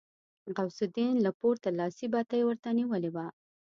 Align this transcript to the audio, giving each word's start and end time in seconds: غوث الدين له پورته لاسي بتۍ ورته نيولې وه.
غوث 0.55 0.77
الدين 0.87 1.15
له 1.25 1.31
پورته 1.39 1.69
لاسي 1.79 2.05
بتۍ 2.13 2.41
ورته 2.45 2.69
نيولې 2.79 3.09
وه. 3.15 3.27